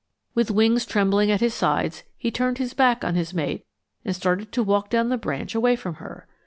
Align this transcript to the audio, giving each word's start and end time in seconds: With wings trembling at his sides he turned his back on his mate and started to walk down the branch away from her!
With 0.33 0.49
wings 0.49 0.83
trembling 0.87 1.29
at 1.29 1.41
his 1.41 1.53
sides 1.53 2.05
he 2.17 2.31
turned 2.31 2.57
his 2.57 2.73
back 2.73 3.03
on 3.03 3.13
his 3.13 3.35
mate 3.35 3.67
and 4.03 4.15
started 4.15 4.51
to 4.53 4.63
walk 4.63 4.89
down 4.89 5.09
the 5.09 5.15
branch 5.19 5.53
away 5.53 5.75
from 5.75 5.93
her! 6.01 6.27